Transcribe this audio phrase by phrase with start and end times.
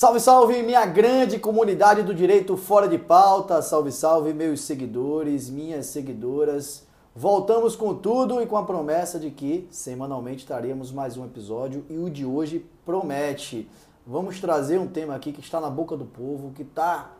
[0.00, 3.60] Salve, salve, minha grande comunidade do direito fora de pauta.
[3.60, 6.86] Salve, salve, meus seguidores, minhas seguidoras.
[7.14, 11.98] Voltamos com tudo e com a promessa de que semanalmente traremos mais um episódio e
[11.98, 13.70] o de hoje promete.
[14.06, 17.10] Vamos trazer um tema aqui que está na boca do povo, que está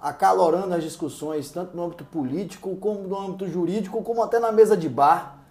[0.00, 4.74] acalorando as discussões, tanto no âmbito político, como no âmbito jurídico, como até na mesa
[4.74, 5.44] de bar.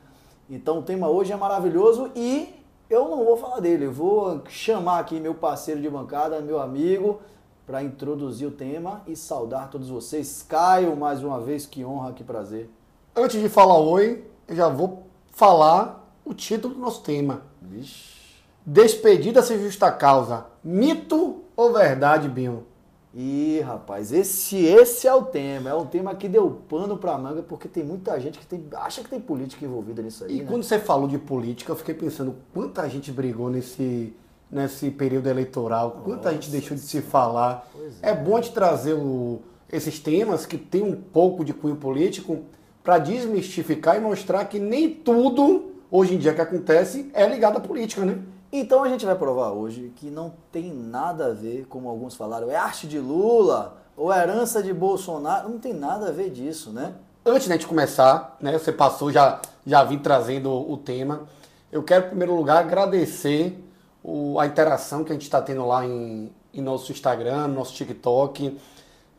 [0.49, 2.59] Então o tema hoje é maravilhoso e
[2.89, 7.21] eu não vou falar dele, eu vou chamar aqui meu parceiro de bancada, meu amigo,
[7.65, 10.43] para introduzir o tema e saudar todos vocês.
[10.48, 12.70] Caio, mais uma vez, que honra, que prazer.
[13.15, 17.43] Antes de falar oi, eu já vou falar o título do nosso tema.
[17.62, 18.17] Vixe.
[18.65, 20.48] Despedida sem justa causa.
[20.63, 22.65] Mito ou verdade, Binho?
[23.21, 25.70] Ih, rapaz, esse, esse é o tema.
[25.70, 29.03] É um tema que deu pano pra manga, porque tem muita gente que tem, acha
[29.03, 30.37] que tem política envolvida nisso aí.
[30.37, 30.45] E né?
[30.48, 34.13] quando você falou de política, eu fiquei pensando quanta gente brigou nesse,
[34.49, 37.67] nesse período eleitoral, quanta Nossa gente deixou de se falar.
[37.73, 41.76] Pois É bom a gente trazer o- esses temas que tem um pouco de cunho
[41.76, 42.45] político
[42.81, 47.59] para desmistificar e mostrar que nem tudo hoje em dia que acontece é ligado à
[47.59, 48.17] política, né?
[48.51, 52.49] Então a gente vai provar hoje que não tem nada a ver, como alguns falaram,
[52.49, 55.49] é arte de Lula ou é herança de Bolsonaro.
[55.49, 56.93] Não tem nada a ver disso, né?
[57.25, 61.23] Antes da gente começar, né, você passou, já, já vim trazendo o tema.
[61.71, 63.63] Eu quero, em primeiro lugar, agradecer
[64.03, 68.57] o- a interação que a gente está tendo lá em, em nosso Instagram, nosso TikTok.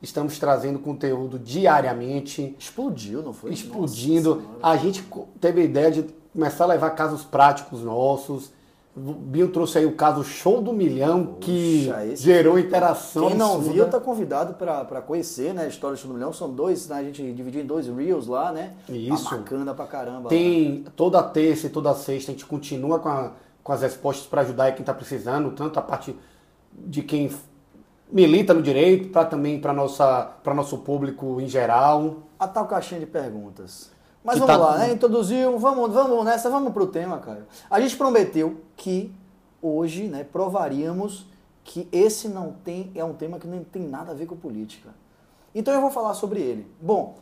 [0.02, 3.52] Estamos trazendo conteúdo diariamente, Explodiu, não foi?
[3.52, 4.36] explodindo.
[4.36, 4.58] Nossa.
[4.62, 5.04] A gente
[5.40, 8.50] teve a ideia de começar a levar casos práticos nossos.
[8.96, 13.28] O Binho trouxe aí o caso Show do Milhão, que Puxa, esse- gerou interação.
[13.28, 13.72] Quem não absurda.
[13.72, 15.64] viu, tá convidado para conhecer, né?
[15.64, 16.32] A história do Show do Milhão.
[16.32, 16.96] São dois, né?
[16.96, 18.74] A gente dividiu em dois reels lá, né?
[18.88, 19.30] Isso.
[19.30, 20.22] Tá bacana pra caramba.
[20.24, 20.28] lá.
[20.28, 23.32] Tem toda terça e toda sexta, a gente continua com, a-
[23.62, 26.14] com as respostas para ajudar quem está precisando, tanto a parte
[26.72, 27.30] de quem
[28.12, 32.16] milita no direito, para também para nosso público em geral.
[32.38, 33.92] A tal caixinha de perguntas.
[34.22, 34.92] Mas vamos tá- lá, né?
[34.92, 37.46] Introduziu, vamos, vamos nessa, vamos pro tema, cara.
[37.70, 39.12] A gente prometeu que
[39.62, 41.26] hoje, né, provaríamos
[41.64, 44.90] que esse não tem, é um tema que não tem nada a ver com política.
[45.54, 46.70] Então eu vou falar sobre ele.
[46.80, 47.16] Bom,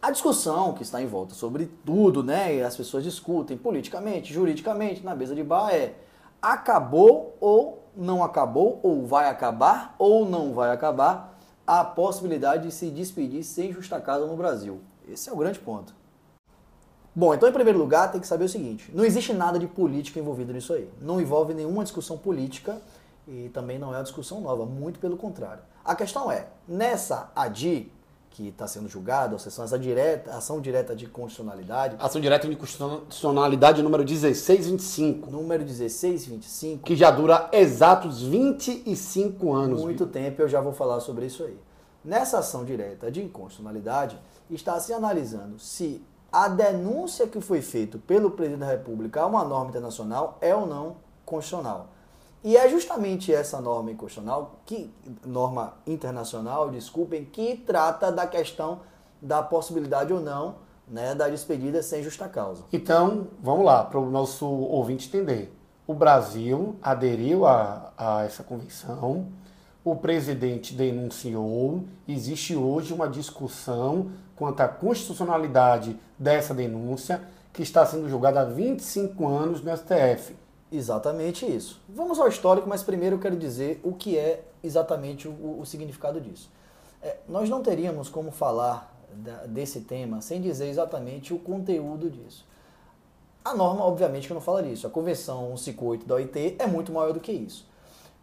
[0.00, 2.54] a discussão que está em volta sobre tudo, né?
[2.54, 5.94] E as pessoas discutem politicamente, juridicamente, na mesa de bar é
[6.40, 12.90] acabou ou não acabou, ou vai acabar ou não vai acabar a possibilidade de se
[12.90, 14.80] despedir sem justa causa no Brasil.
[15.12, 15.94] Esse é o grande ponto.
[17.14, 20.20] Bom, então em primeiro lugar tem que saber o seguinte: não existe nada de política
[20.20, 20.88] envolvido nisso aí.
[21.00, 22.80] Não envolve nenhuma discussão política
[23.26, 25.62] e também não é uma discussão nova, muito pelo contrário.
[25.84, 27.90] A questão é, nessa ADI,
[28.30, 32.54] que está sendo julgada, ou seja, essa direta, ação direta de constitucionalidade, Ação direta de
[32.54, 39.80] constitucionalidade número 1625, número 1625, que já dura exatos 25 anos.
[39.80, 41.58] muito tempo eu já vou falar sobre isso aí.
[42.04, 44.16] Nessa ação direta de inconstitucionalidade,
[44.50, 49.44] está se analisando se a denúncia que foi feita pelo presidente da República a uma
[49.44, 51.88] norma internacional é ou não constitucional.
[52.44, 54.92] E é justamente essa norma inconstitucional, que,
[55.24, 58.80] norma internacional, desculpem, que trata da questão
[59.20, 60.56] da possibilidade ou não
[60.86, 62.64] né, da despedida sem justa causa.
[62.72, 65.54] Então, vamos lá, para o nosso ouvinte entender.
[65.86, 69.26] O Brasil aderiu a, a essa convenção,
[69.84, 77.20] o presidente denunciou, existe hoje uma discussão quanto à constitucionalidade dessa denúncia,
[77.52, 80.36] que está sendo julgada há 25 anos no STF.
[80.70, 81.80] Exatamente isso.
[81.88, 86.20] Vamos ao histórico, mas primeiro eu quero dizer o que é exatamente o, o significado
[86.20, 86.50] disso.
[87.02, 92.46] É, nós não teríamos como falar da- desse tema sem dizer exatamente o conteúdo disso.
[93.44, 94.86] A norma, obviamente, que não fala disso.
[94.86, 97.66] A Convenção 158 da OIT é muito maior do que isso.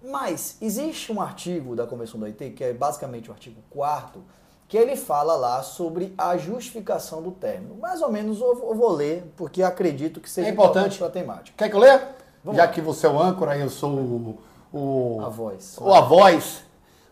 [0.03, 4.21] Mas existe um artigo da Convenção da OIT, que é basicamente o artigo 4
[4.67, 7.75] que ele fala lá sobre a justificação do término.
[7.75, 10.97] Mais ou menos eu vou ler, porque acredito que seja É importante.
[10.97, 11.55] para a temática.
[11.57, 12.15] Quer que eu leia?
[12.43, 12.71] Vamos Já lá.
[12.71, 14.37] que você é o âncora e eu sou o,
[14.73, 15.75] o, A voz.
[15.79, 16.63] ou a voz.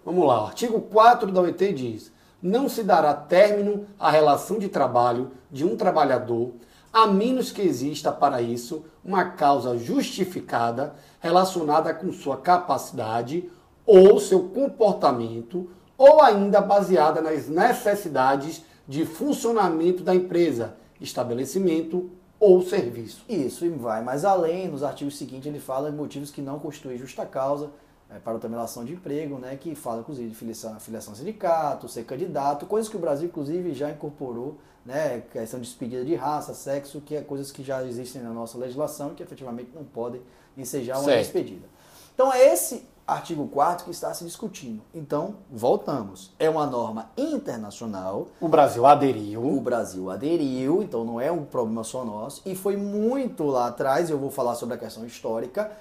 [0.05, 0.43] Vamos lá.
[0.43, 2.11] O artigo 4 da OIT diz:
[2.41, 6.51] não se dará término à relação de trabalho de um trabalhador,
[6.91, 13.49] a menos que exista para isso uma causa justificada relacionada com sua capacidade
[13.85, 22.09] ou seu comportamento, ou ainda baseada nas necessidades de funcionamento da empresa, estabelecimento
[22.39, 23.23] ou serviço.
[23.29, 26.97] Isso, e vai mais além, nos artigos seguintes ele fala de motivos que não constituem
[26.97, 27.69] justa causa
[28.09, 31.87] é, para a terminação de emprego, né, que fala inclusive de filiação, filiação a sindicato,
[31.87, 36.53] ser candidato, coisas que o Brasil inclusive já incorporou, né, questão de despedida de raça,
[36.53, 40.21] sexo, que é coisas que já existem na nossa legislação e que efetivamente não podem
[40.57, 41.19] ensejar uma Certo.
[41.19, 41.65] despedida.
[42.13, 44.81] Então é esse artigo 4 que está se discutindo.
[44.93, 46.33] Então, voltamos.
[46.39, 48.27] É uma norma internacional.
[48.39, 49.45] O Brasil aderiu.
[49.45, 52.41] O Brasil aderiu, então não é um problema só nosso.
[52.45, 55.71] E foi muito lá atrás, eu vou falar sobre a questão histórica,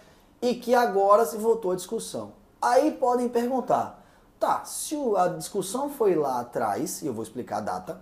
[0.40, 2.32] e que agora se voltou à discussão.
[2.60, 4.04] Aí podem perguntar,
[4.38, 8.00] tá, se a discussão foi lá atrás, e eu vou explicar a data,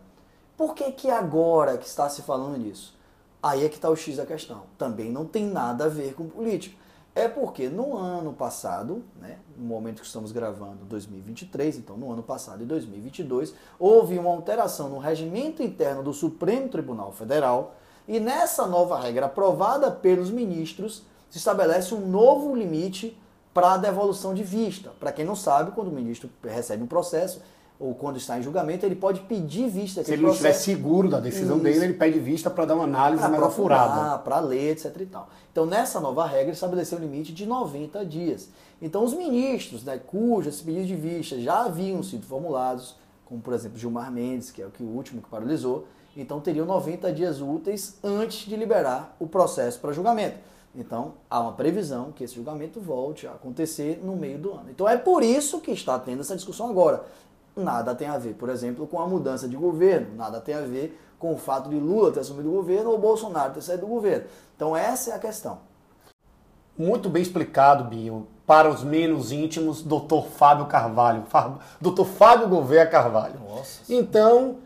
[0.56, 2.98] por que que agora que está se falando nisso?
[3.42, 4.64] Aí é que está o X da questão.
[4.76, 6.76] Também não tem nada a ver com política.
[7.14, 12.22] É porque no ano passado, né, no momento que estamos gravando 2023, então no ano
[12.22, 17.74] passado, em 2022, houve uma alteração no regimento interno do Supremo Tribunal Federal
[18.06, 23.16] e nessa nova regra aprovada pelos ministros se estabelece um novo limite
[23.52, 24.90] para a devolução de vista.
[25.00, 27.42] Para quem não sabe, quando o ministro recebe um processo,
[27.80, 30.04] ou quando está em julgamento, ele pode pedir vista.
[30.04, 31.64] Se ele não estiver seguro da decisão Isso.
[31.64, 34.18] dele, ele pede vista para dar uma análise pra mais apurada.
[34.18, 34.94] Para ler, etc.
[35.00, 35.30] E tal.
[35.50, 38.50] Então, nessa nova regra, estabeleceu um limite de 90 dias.
[38.82, 43.78] Então, os ministros, né, cujos pedidos de vista já haviam sido formulados, como por exemplo
[43.78, 47.98] Gilmar Mendes, que é o, que, o último que paralisou, então teriam 90 dias úteis
[48.04, 50.36] antes de liberar o processo para julgamento.
[50.74, 54.70] Então, há uma previsão que esse julgamento volte a acontecer no meio do ano.
[54.70, 57.04] Então, é por isso que está tendo essa discussão agora
[57.60, 60.98] nada tem a ver, por exemplo, com a mudança de governo, nada tem a ver
[61.18, 64.24] com o fato de Lula ter assumido o governo ou Bolsonaro ter saído do governo.
[64.56, 65.58] Então essa é a questão.
[66.76, 68.26] Muito bem explicado, Binho.
[68.46, 70.22] Para os menos íntimos, Dr.
[70.34, 71.24] Fábio Carvalho.
[71.80, 72.04] Dr.
[72.04, 73.38] Fábio Gouveia Carvalho.
[73.48, 73.82] Nossa.
[73.92, 74.56] Então,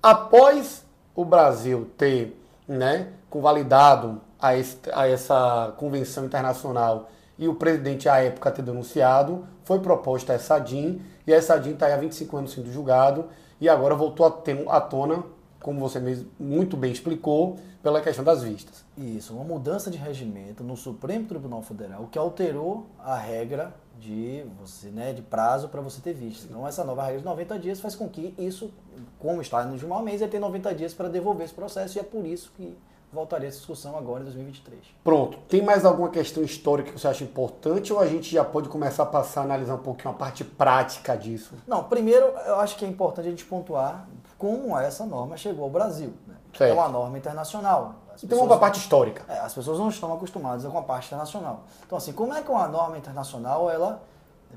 [0.00, 0.84] após
[1.14, 4.50] o Brasil ter né, convalidado a,
[4.92, 11.02] a essa convenção internacional e o presidente à época ter denunciado, foi proposta essa DIN
[11.26, 13.26] e essa DIN está há 25 anos sendo julgado
[13.60, 15.22] e agora voltou a ter à tona,
[15.60, 18.84] como você mesmo muito bem explicou, pela questão das vistas.
[18.96, 24.88] Isso, uma mudança de regimento no Supremo Tribunal Federal que alterou a regra de você,
[24.88, 26.46] né, de prazo para você ter vista.
[26.48, 28.70] Então essa nova regra de 90 dias faz com que isso,
[29.18, 32.04] como está no Gilmar Mês, ele tem 90 dias para devolver esse processo e é
[32.04, 32.76] por isso que
[33.12, 34.80] voltaria essa discussão agora em 2023.
[35.02, 35.38] Pronto.
[35.48, 39.04] Tem mais alguma questão histórica que você acha importante ou a gente já pode começar
[39.04, 41.54] a passar a analisar um pouquinho a parte prática disso?
[41.66, 44.06] Não, primeiro eu acho que é importante a gente pontuar
[44.36, 46.12] como essa norma chegou ao Brasil.
[46.26, 46.34] Né?
[46.60, 47.94] É uma norma internacional.
[48.14, 49.22] As então vamos para a parte histórica.
[49.28, 51.64] É, as pessoas não estão acostumadas com a parte internacional.
[51.86, 54.02] Então assim, como é que uma norma internacional ela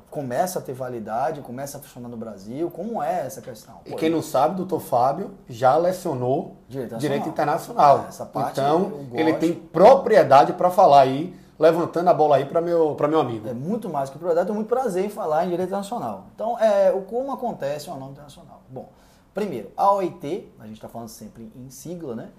[0.09, 2.69] começa a ter validade, começa a funcionar no Brasil?
[2.71, 3.81] Como é essa questão?
[3.85, 8.07] E quem não sabe, doutor Fábio já lecionou Direito, Direito Internacional.
[8.25, 13.19] parte então, ele tem propriedade para falar aí, levantando a bola aí para meu, meu
[13.19, 13.47] amigo.
[13.47, 16.25] É muito mais que propriedade, tenho muito prazer em falar em Direito Internacional.
[16.35, 18.61] Então, é, o como acontece uma norma internacional?
[18.69, 18.89] Bom,
[19.33, 22.29] primeiro, a OIT, a gente está falando sempre em sigla, né?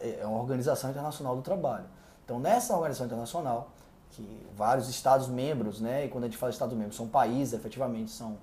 [0.00, 1.84] É, é uma organização internacional do trabalho.
[2.24, 3.70] Então, nessa organização internacional,
[4.12, 8.10] que vários Estados membros, né, e quando a gente fala Estados membros, são países, efetivamente,
[8.10, 8.38] são,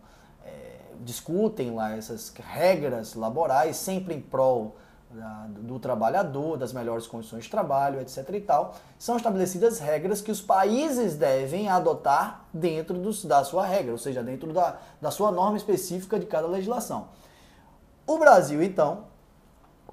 [0.46, 4.76] é, discutem lá essas regras laborais, sempre em prol
[5.12, 8.30] da, do trabalhador, das melhores condições de trabalho, etc.
[8.34, 8.76] e tal.
[8.98, 14.22] São estabelecidas regras que os países devem adotar dentro dos, da sua regra, ou seja,
[14.22, 17.08] dentro da, da sua norma específica de cada legislação.
[18.06, 19.06] O Brasil, então,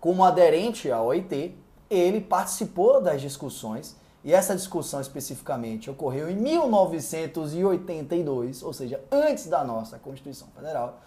[0.00, 1.56] como aderente à OIT,
[1.88, 9.62] ele participou das discussões e essa discussão especificamente ocorreu em 1982, ou seja, antes da
[9.62, 10.98] nossa Constituição Federal.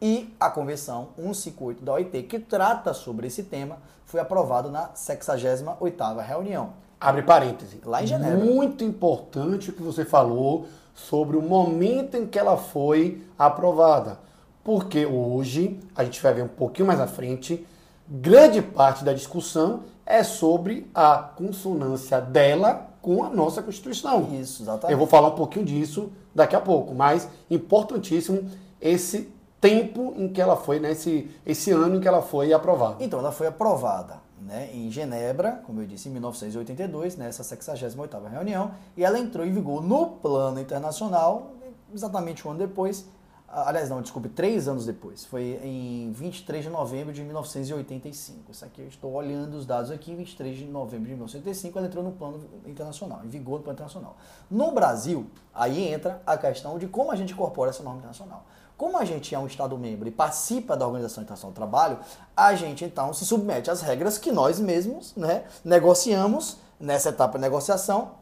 [0.00, 3.76] E a Convenção 158 da OIT, que trata sobre esse tema,
[4.06, 6.72] foi aprovada na 68ª reunião.
[6.98, 7.78] Abre parêntese.
[7.84, 8.42] Lá em Genebra.
[8.42, 14.18] Muito importante o que você falou sobre o momento em que ela foi aprovada.
[14.64, 17.66] Porque hoje, a gente vai ver um pouquinho mais à frente,
[18.08, 24.28] grande parte da discussão é sobre a consonância dela com a nossa Constituição.
[24.32, 24.92] Isso, exatamente.
[24.92, 28.48] Eu vou falar um pouquinho disso daqui a pouco, mas importantíssimo
[28.80, 32.96] esse tempo em que ela foi, né, esse, esse ano em que ela foi aprovada.
[33.00, 38.72] Então, ela foi aprovada né, em Genebra, como eu disse, em 1982, nessa 68ª reunião,
[38.96, 41.52] e ela entrou em vigor no plano internacional
[41.94, 43.06] exatamente um ano depois,
[43.54, 45.26] Aliás, não, desculpe, três anos depois.
[45.26, 48.50] Foi em 23 de novembro de 1985.
[48.50, 50.14] Isso aqui eu estou olhando os dados aqui.
[50.14, 54.16] 23 de novembro de 1985, ela entrou no plano internacional, em vigor do plano internacional.
[54.50, 58.46] No Brasil, aí entra a questão de como a gente incorpora essa norma internacional.
[58.74, 61.98] Como a gente é um Estado membro e participa da Organização Internacional do Trabalho,
[62.34, 67.42] a gente então se submete às regras que nós mesmos né, negociamos nessa etapa de
[67.42, 68.12] negociação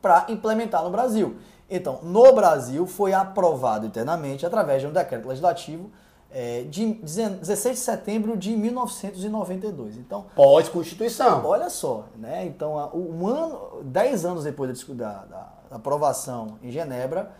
[0.00, 1.38] para implementar no Brasil.
[1.68, 5.90] Então, no Brasil foi aprovado internamente através de um decreto legislativo
[6.34, 9.96] é, de 16 de setembro de 1992.
[9.96, 11.46] Então, pós-constituição.
[11.46, 12.44] Olha só, né?
[12.44, 17.30] Então, um ano, dez anos depois da, da, aprovação em Genebra,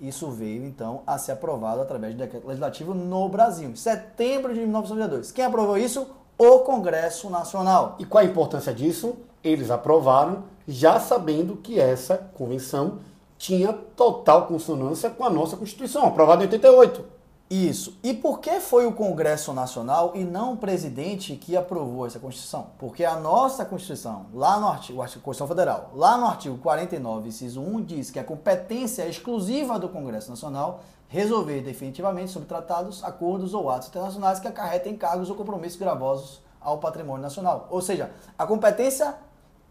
[0.00, 4.60] isso veio então a ser aprovado através de decreto legislativo no Brasil, em setembro de
[4.60, 5.30] 1992.
[5.30, 6.08] Quem aprovou isso?
[6.36, 7.96] O Congresso Nacional.
[7.98, 9.16] E qual a importância disso?
[9.44, 12.98] Eles aprovaram já sabendo que essa convenção
[13.40, 17.02] tinha total consonância com a nossa Constituição, aprovada em 88.
[17.48, 17.98] Isso.
[18.02, 22.66] E por que foi o Congresso Nacional e não o presidente que aprovou essa Constituição?
[22.78, 27.62] Porque a nossa Constituição, lá no artigo, a Constituição Federal, lá no artigo 49, inciso
[27.62, 33.54] 1, diz que a competência é exclusiva do Congresso Nacional resolver definitivamente sobre tratados, acordos
[33.54, 37.68] ou atos internacionais que acarretem cargos ou compromissos gravosos ao patrimônio nacional.
[37.70, 39.14] Ou seja, a competência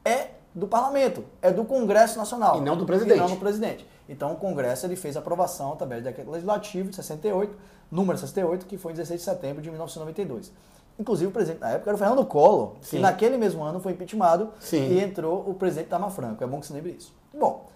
[0.03, 2.57] é do parlamento, é do Congresso Nacional.
[2.57, 3.17] E não do presidente.
[3.17, 3.87] E não do presidente.
[4.07, 7.55] Então o Congresso ele fez a aprovação através do decreto legislativo de 68,
[7.91, 10.51] número 68, que foi em 16 de setembro de 1992.
[10.97, 12.97] Inclusive o presidente na época era o Fernando Collor, Sim.
[12.97, 14.89] que naquele mesmo ano foi impeachmentado Sim.
[14.89, 16.43] e entrou o presidente Dama Franco.
[16.43, 17.13] É bom que você lembre isso.
[17.33, 17.67] Bom,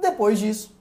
[0.00, 0.74] depois disso,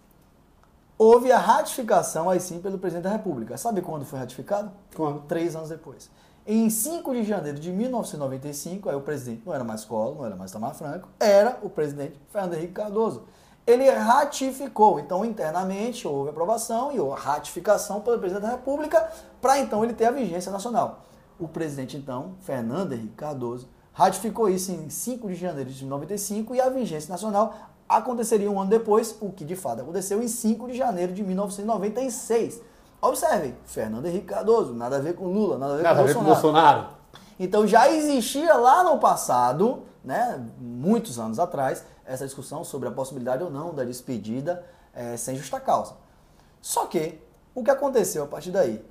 [1.00, 3.58] houve a ratificação aí sim pelo presidente da República.
[3.58, 4.70] Sabe quando foi ratificado?
[4.94, 5.22] Quando?
[5.22, 6.12] Três anos depois.
[6.46, 10.36] Em 5 de janeiro de 1995, aí o presidente não era mais Collor, não era
[10.36, 13.24] mais Tamar Franco, era o presidente Fernando Henrique Cardoso.
[13.66, 19.84] Ele ratificou, então internamente houve aprovação e houve ratificação pelo presidente da República para então
[19.84, 21.06] ele ter a vigência nacional.
[21.40, 26.62] O presidente então, Fernando Henrique Cardoso, ratificou isso em 5 de janeiro de 1995 e
[26.62, 27.54] a vigência nacional
[27.90, 32.62] aconteceria um ano depois, o que de fato aconteceu em 5 de janeiro de 1996.
[33.02, 36.06] Observem, Fernando Henrique Cardoso, nada a ver com Lula, nada a ver, nada com, a
[36.06, 36.42] ver Bolsonaro.
[36.42, 37.00] com Bolsonaro.
[37.40, 43.44] Então já existia lá no passado, né, muitos anos atrás, essa discussão sobre a possibilidade
[43.44, 45.94] ou não da despedida é, sem justa causa.
[46.62, 47.20] Só que
[47.56, 48.84] o que aconteceu a partir daí?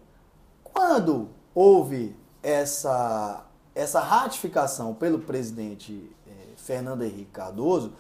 [0.65, 7.93] Quando houve essa, essa ratificação pelo presidente é, Fernando Henrique Cardoso,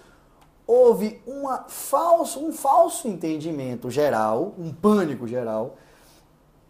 [0.68, 5.76] houve uma falso, um falso entendimento geral, um pânico geral,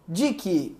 [0.07, 0.77] de que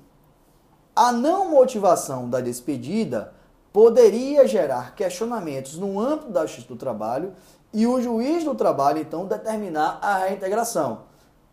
[0.96, 3.34] a não motivação da despedida
[3.74, 7.34] poderia gerar questionamentos no âmbito da Justiça do Trabalho
[7.74, 11.02] e o juiz do trabalho, então, determinar a reintegração.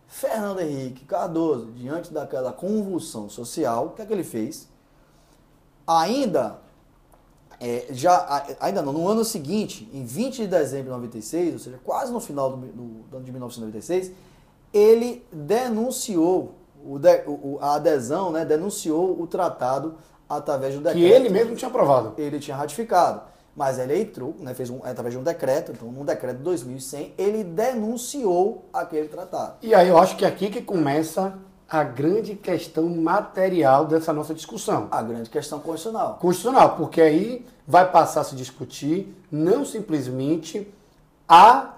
[0.07, 4.69] Fernando Henrique Cardoso, diante daquela convulsão social, o que é que ele fez?
[5.87, 6.59] Ainda,
[7.61, 11.81] é, já, ainda não, no ano seguinte, em 20 de dezembro de 96, ou seja,
[11.83, 14.13] quase no final do, do, do ano de 1996,
[14.73, 19.95] ele denunciou o de, o, a adesão, né, denunciou o tratado
[20.29, 20.99] através do decreto.
[20.99, 22.15] Que ele mesmo tinha aprovado.
[22.19, 23.23] Ele tinha ratificado.
[23.57, 27.15] Mas ele entrou, né, fez um, através de um decreto, então, num decreto de 2100,
[27.17, 29.55] ele denunciou aquele tratado.
[29.63, 34.33] E aí eu acho que é aqui que começa a grande questão material dessa nossa
[34.33, 34.89] discussão.
[34.91, 36.19] A grande questão constitucional.
[36.21, 40.73] Constitucional, porque aí vai passar a se discutir não simplesmente
[41.29, 41.75] a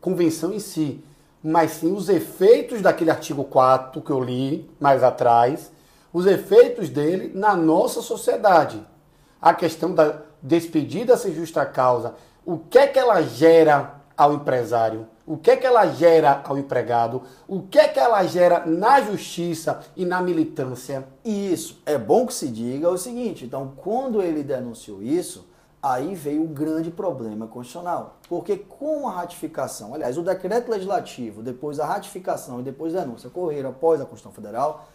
[0.00, 1.04] convenção em si,
[1.42, 5.70] mas sim os efeitos daquele artigo 4 que eu li mais atrás,
[6.12, 8.84] os efeitos dele na nossa sociedade.
[9.40, 12.14] A questão da despedida sem justa causa,
[12.44, 15.06] o que é que ela gera ao empresário?
[15.28, 17.20] O que é que ela gera ao empregado?
[17.46, 21.06] O que é que ela gera na justiça e na militância?
[21.22, 21.82] Isso.
[21.84, 25.46] É bom que se diga o seguinte: então, quando ele denunciou isso,
[25.82, 28.16] aí veio o grande problema constitucional.
[28.26, 33.28] Porque com a ratificação, aliás, o decreto legislativo, depois a ratificação e depois a denúncia
[33.28, 34.88] ocorreram após a Constituição Federal,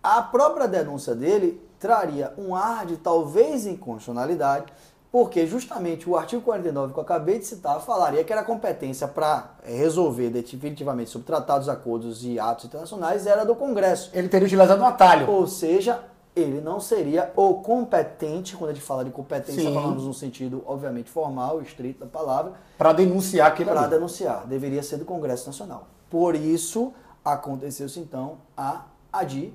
[0.00, 4.72] a própria denúncia dele traria um ar de talvez inconstitucionalidade,
[5.12, 9.50] porque justamente o artigo 49 que eu acabei de citar falaria que era competência para
[9.62, 14.10] eh, resolver definitivamente sobre tratados, acordos e atos internacionais era do Congresso.
[14.14, 15.30] Ele teria utilizado um atalho.
[15.30, 16.02] Ou seja,
[16.34, 19.74] ele não seria o competente, quando a gente fala de competência, Sim.
[19.74, 22.54] falamos no sentido, obviamente, formal, estrito da palavra.
[22.78, 24.46] Para denunciar aquilo Para denunciar.
[24.46, 25.88] Deveria ser do Congresso Nacional.
[26.08, 26.90] Por isso,
[27.22, 29.52] aconteceu-se então a ADI,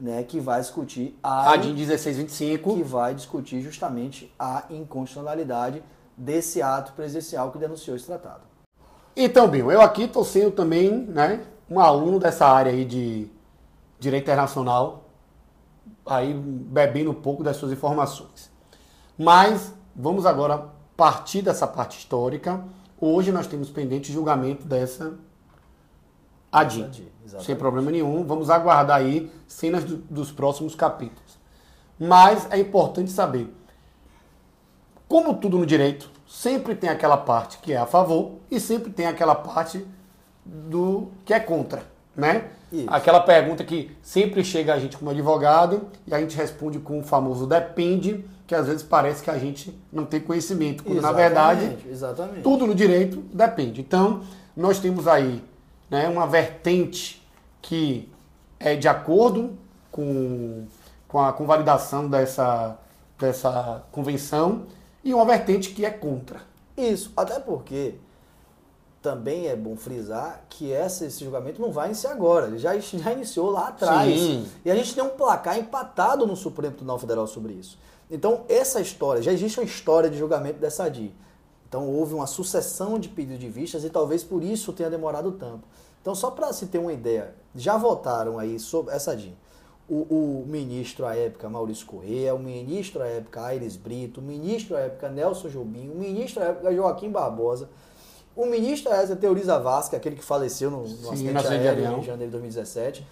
[0.00, 5.82] né, que vai discutir a ADIM 1625, que vai discutir justamente a inconstitucionalidade
[6.16, 8.42] desse ato presidencial que denunciou esse tratado.
[9.16, 13.28] Então, Bill, eu aqui estou sendo também né, um aluno dessa área aí de
[13.98, 15.08] direito internacional,
[16.06, 18.50] aí bebendo um pouco das suas informações.
[19.18, 22.64] Mas vamos agora partir dessa parte histórica.
[23.00, 25.14] Hoje nós temos pendente julgamento dessa
[26.50, 26.90] ADIM.
[27.40, 28.24] Sem problema nenhum.
[28.24, 31.38] Vamos aguardar aí cenas do, dos próximos capítulos.
[31.98, 33.52] Mas é importante saber.
[35.06, 39.06] Como tudo no direito, sempre tem aquela parte que é a favor e sempre tem
[39.06, 39.84] aquela parte
[40.44, 41.82] do que é contra,
[42.14, 42.48] né?
[42.70, 42.86] Isso.
[42.88, 47.02] Aquela pergunta que sempre chega a gente como advogado e a gente responde com o
[47.02, 51.28] famoso depende, que às vezes parece que a gente não tem conhecimento, quando exatamente, na
[51.28, 52.42] verdade exatamente.
[52.42, 53.80] tudo no direito depende.
[53.80, 54.22] Então,
[54.54, 55.42] nós temos aí
[55.90, 57.26] né, uma vertente
[57.62, 58.10] que
[58.58, 59.56] é de acordo
[59.90, 60.66] com,
[61.06, 62.78] com a convalidação dessa,
[63.18, 64.66] dessa convenção
[65.02, 66.40] e uma vertente que é contra.
[66.76, 67.94] Isso, até porque
[69.00, 73.12] também é bom frisar que essa, esse julgamento não vai iniciar agora, ele já, já
[73.12, 74.12] iniciou lá atrás.
[74.12, 74.46] Sim.
[74.64, 77.78] E a gente tem um placar empatado no Supremo Tribunal Federal sobre isso.
[78.10, 81.14] Então, essa história, já existe uma história de julgamento dessa DI.
[81.68, 85.64] Então, houve uma sucessão de pedidos de vistas e talvez por isso tenha demorado tanto.
[86.00, 89.36] Então, só para se ter uma ideia, já votaram aí sobre essa DI.
[89.88, 94.76] O, o, ministro à época Maurício Correia, o ministro à época Aires Brito, o ministro
[94.76, 97.70] à época Nelson Jobim, o ministro à época Joaquim Barbosa,
[98.36, 102.02] o ministro à época Teoriza Vasque, aquele que faleceu no, no Sim, acidente aéreo em
[102.02, 103.06] janeiro de 2017,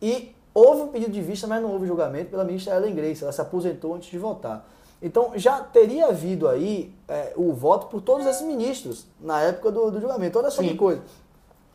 [0.00, 3.32] e houve um pedido de vista, mas não houve julgamento pela ministra Ellen Grace, ela
[3.32, 4.68] se aposentou antes de votar.
[5.02, 9.90] Então já teria havido aí é, o voto por todos esses ministros na época do,
[9.90, 10.38] do julgamento.
[10.38, 10.68] Olha só Sim.
[10.68, 11.02] que coisa.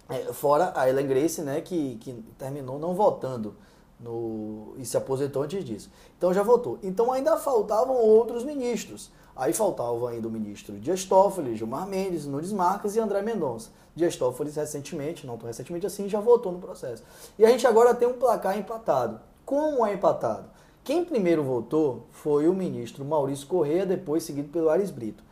[0.08, 3.56] É, fora a Ellen Grace, né, que, que terminou não votando
[4.00, 5.90] no, e se aposentou antes disso.
[6.18, 6.78] Então já votou.
[6.84, 9.12] Então ainda faltavam outros ministros.
[9.36, 13.70] Aí faltavam ainda o ministro Dias Toffoli, Gilmar Mendes, Nunes Marques e André Mendonça.
[13.96, 17.04] Dias Toffoli recentemente, não tão recentemente assim, já votou no processo.
[17.38, 19.20] E a gente agora tem um placar empatado.
[19.46, 20.50] Como é empatado?
[20.86, 25.24] Quem primeiro votou foi o ministro Maurício Correia, depois seguido pelo Ares Brito.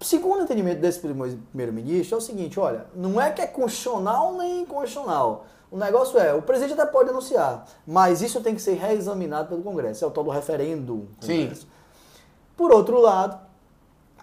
[0.00, 4.62] Segundo o entendimento desse primeiro-ministro, é o seguinte: olha, não é que é constitucional nem
[4.62, 5.46] inconstitucional.
[5.70, 9.62] O negócio é, o presidente até pode anunciar, mas isso tem que ser reexaminado pelo
[9.62, 10.04] Congresso.
[10.04, 11.06] É o tal do referendo.
[11.20, 11.42] Sim.
[11.42, 11.68] Congresso.
[12.56, 13.38] Por outro lado,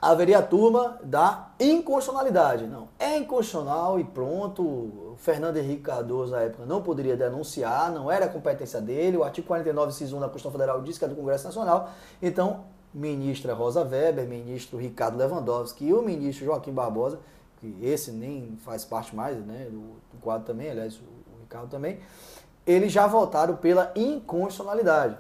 [0.02, 2.68] haveria a turma da inconstitucionalidade.
[2.68, 4.62] Não, é inconstitucional e pronto.
[4.62, 9.18] O Fernando Henrique Cardoso, na época, não poderia denunciar, não era competência dele.
[9.18, 11.90] O artigo 49, inciso 1 da Constituição Federal diz que é do Congresso Nacional.
[12.22, 17.20] Então, ministra Rosa Weber, ministro Ricardo Lewandowski e o ministro Joaquim Barbosa,
[17.58, 22.00] que esse nem faz parte mais né, do, quadro também, aliás, o Ricardo também,
[22.66, 25.18] eles já votaram pela inconstitucionalidade.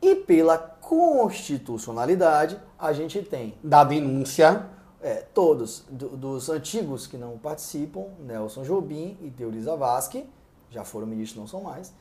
[0.00, 4.66] E pela constitucionalidade, a gente tem Da denúncia,
[5.00, 10.28] é, todos do- dos antigos que não participam, Nelson Jobim e Teoriza Vasque,
[10.70, 11.94] já foram ministros, não são mais,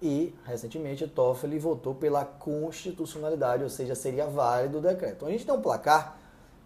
[0.00, 5.16] e recentemente Toffoli votou pela constitucionalidade, ou seja, seria válido o decreto.
[5.16, 6.16] Então a gente tem um placar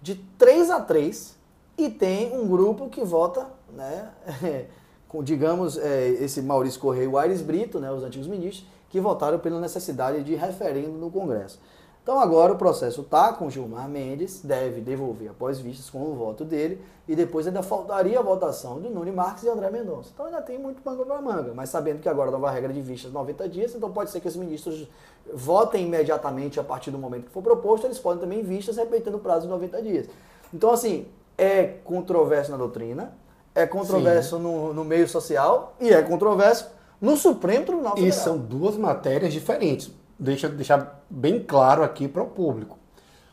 [0.00, 1.36] de 3 a 3
[1.76, 4.08] e tem um grupo que vota, né,
[5.08, 9.00] com, digamos, é, esse Maurício Correia e o Aires Brito, né, os antigos ministros, que
[9.00, 11.58] votaram pela necessidade de referendo no Congresso.
[12.02, 16.44] Então agora o processo está com Gilmar Mendes, deve devolver após vistas com o voto
[16.44, 20.10] dele, e depois ainda faltaria a votação de Nunes Marques e André Mendonça.
[20.12, 22.80] Então ainda tem muito manga para manga, mas sabendo que agora a nova regra de
[22.80, 24.88] vistas 90 dias, então pode ser que os ministros
[25.32, 29.20] votem imediatamente a partir do momento que for proposto, eles podem também vistas respeitando o
[29.20, 30.08] prazo de 90 dias.
[30.52, 31.06] Então assim,
[31.38, 33.16] é controverso na doutrina,
[33.54, 36.68] é controverso no, no meio social e é controverso
[37.00, 38.24] no Supremo Tribunal e Federal.
[38.24, 40.01] são duas matérias diferentes.
[40.22, 42.78] Deixa deixar bem claro aqui para o público.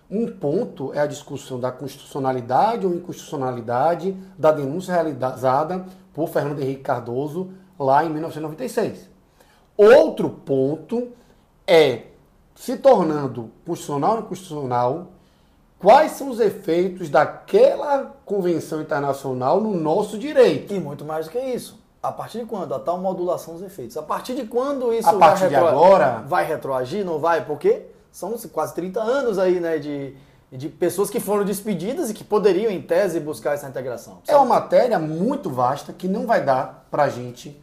[0.09, 6.81] Um ponto é a discussão da constitucionalidade ou inconstitucionalidade da denúncia realizada por Fernando Henrique
[6.81, 9.07] Cardoso lá em 1996.
[9.77, 11.09] Outro ponto
[11.67, 12.07] é,
[12.55, 15.11] se tornando constitucional ou inconstitucional,
[15.77, 20.73] quais são os efeitos daquela convenção internacional no nosso direito.
[20.73, 21.78] E muito mais do que isso.
[22.01, 22.73] A partir de quando?
[22.73, 23.97] A tal modulação dos efeitos.
[23.97, 26.23] A partir de quando isso A partir vai de agora?
[26.25, 27.05] Vai retroagir?
[27.05, 27.45] Não vai?
[27.45, 30.15] Porque são quase 30 anos aí, né, de,
[30.51, 34.19] de pessoas que foram despedidas e que poderiam, em tese, buscar essa integração.
[34.27, 37.61] É uma matéria muito vasta que não vai dar para a gente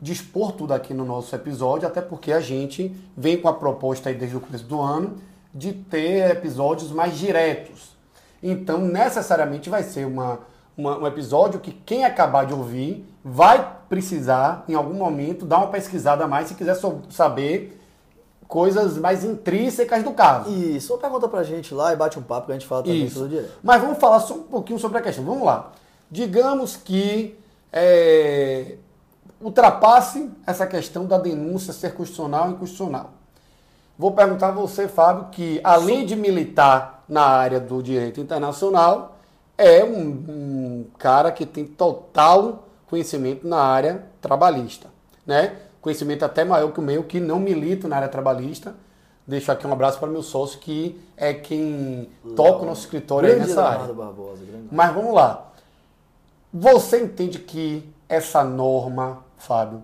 [0.00, 4.14] dispor tudo aqui no nosso episódio, até porque a gente vem com a proposta aí
[4.14, 5.16] desde o começo do ano
[5.54, 7.96] de ter episódios mais diretos.
[8.42, 10.40] Então, necessariamente vai ser uma,
[10.76, 15.68] uma- um episódio que quem acabar de ouvir vai precisar, em algum momento, dar uma
[15.68, 17.80] pesquisada a mais se quiser so- saber
[18.46, 20.50] coisas mais intrínsecas do caso.
[20.50, 20.92] Isso.
[20.92, 23.20] Ou pergunta pra gente lá e bate um papo que a gente fala também Isso.
[23.20, 23.52] tudo direto.
[23.62, 25.24] Mas vamos falar só um pouquinho sobre a questão.
[25.24, 25.72] Vamos lá.
[26.10, 27.38] Digamos que
[27.72, 28.76] é,
[29.40, 33.10] ultrapasse essa questão da denúncia ser constitucional e inconstitucional.
[33.98, 39.13] Vou perguntar a você, Fábio, que além de militar na área do direito internacional,
[39.56, 44.88] é um, um cara que tem total conhecimento na área trabalhista,
[45.26, 45.56] né?
[45.80, 48.74] Conhecimento até maior que o meu, que não milita na área trabalhista.
[49.26, 53.34] Deixo aqui um abraço para meu sócio, que é quem toca o nosso escritório aí
[53.34, 53.94] Grande nessa Leonardo área.
[53.94, 54.68] Barbosa, grande.
[54.70, 55.50] Mas vamos lá.
[56.52, 59.82] Você entende que essa norma, Fábio,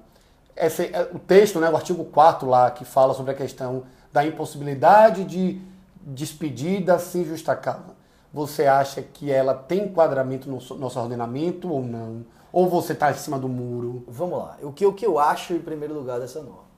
[0.56, 4.24] esse, é, o texto, né, o artigo 4 lá, que fala sobre a questão da
[4.24, 5.60] impossibilidade de
[6.02, 7.99] despedida sem justa causa.
[8.32, 12.24] Você acha que ela tem enquadramento no nosso ordenamento ou não?
[12.52, 14.04] Ou você está em cima do muro?
[14.08, 14.56] Vamos lá.
[14.62, 16.70] O que, o que eu acho, em primeiro lugar, dessa norma?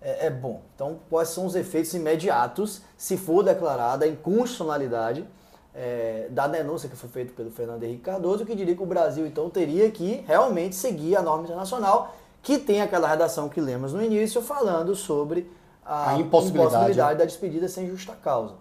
[0.00, 0.62] É, é bom.
[0.74, 5.26] Então, quais são os efeitos imediatos se for declarada a inconstitucionalidade
[5.74, 9.26] é, da denúncia que foi feita pelo Fernando Henrique Cardoso, que diria que o Brasil,
[9.26, 14.02] então, teria que realmente seguir a norma internacional, que tem aquela redação que lemos no
[14.02, 15.50] início, falando sobre
[15.84, 16.74] a, a impossibilidade.
[16.74, 18.54] impossibilidade da despedida sem justa causa.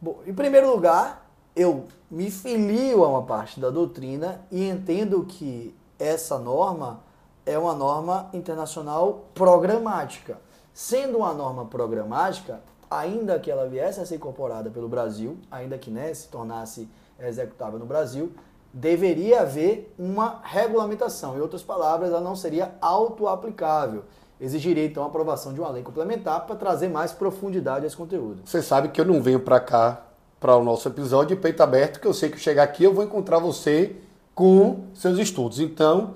[0.00, 1.25] Bom, em primeiro lugar,
[1.56, 7.00] eu me filio a uma parte da doutrina e entendo que essa norma
[7.46, 10.38] é uma norma internacional programática.
[10.74, 15.90] Sendo uma norma programática, ainda que ela viesse a ser incorporada pelo Brasil, ainda que
[15.90, 16.86] né, se tornasse
[17.18, 18.32] executável no Brasil,
[18.70, 21.38] deveria haver uma regulamentação.
[21.38, 24.04] Em outras palavras, ela não seria auto-aplicável.
[24.38, 28.42] Exigiria então a aprovação de uma lei complementar para trazer mais profundidade a esse conteúdo.
[28.44, 30.06] Você sabe que eu não venho para cá
[30.38, 33.04] para o nosso episódio de peito aberto, que eu sei que chegar aqui eu vou
[33.04, 33.96] encontrar você
[34.34, 35.60] com seus estudos.
[35.60, 36.14] Então,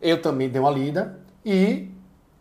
[0.00, 1.90] eu também dei uma lida e,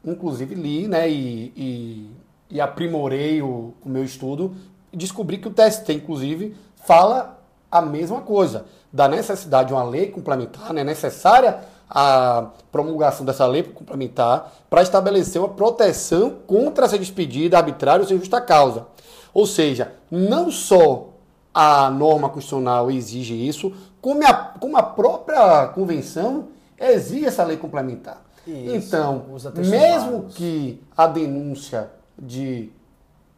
[0.03, 2.11] inclusive, li né, e, e,
[2.51, 4.55] e aprimorei o, o meu estudo
[4.93, 6.55] e descobri que o TST, inclusive,
[6.85, 7.37] fala
[7.71, 13.63] a mesma coisa, da necessidade de uma lei complementar, né, necessária a promulgação dessa lei
[13.63, 18.87] complementar para estabelecer uma proteção contra essa despedida arbitrária ou sem justa causa.
[19.33, 21.08] Ou seja, não só
[21.53, 28.21] a norma constitucional exige isso, como a, como a própria convenção exige essa lei complementar.
[28.47, 29.25] Isso, então,
[29.57, 32.71] mesmo que a denúncia de,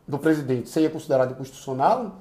[0.08, 2.17] do presidente seja considerada inconstitucional,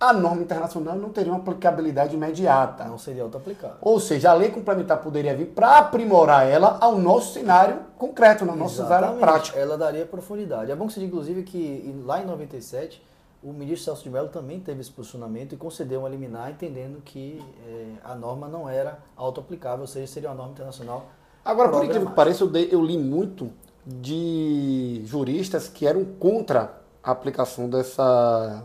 [0.00, 2.84] a norma internacional não teria uma aplicabilidade imediata.
[2.84, 3.78] Não seria auto-aplicável.
[3.80, 8.54] Ou seja, a lei complementar poderia vir para aprimorar ela ao nosso cenário concreto, na
[8.54, 9.58] nossa cenário prática.
[9.58, 10.70] Ela daria profundidade.
[10.70, 13.02] É bom que se diga, inclusive, que lá em 97,
[13.42, 17.42] o ministro Celso de Mello também teve esse posicionamento e concedeu uma liminar, entendendo que
[17.66, 21.06] é, a norma não era auto-aplicável, ou seja, seria uma norma internacional.
[21.44, 23.50] Agora, por incrível que pareça, eu, eu li muito
[23.86, 28.64] de juristas que eram contra a aplicação dessa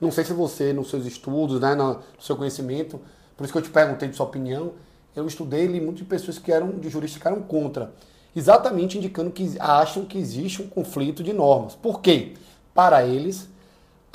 [0.00, 3.00] não sei se você, nos seus estudos, né, no seu conhecimento,
[3.36, 4.72] por isso que eu te perguntei de sua opinião,
[5.14, 7.94] eu estudei li muito de pessoas que eram de juristas que eram contra,
[8.34, 11.74] exatamente indicando que acham que existe um conflito de normas.
[11.74, 12.34] Por quê?
[12.74, 13.48] Para eles,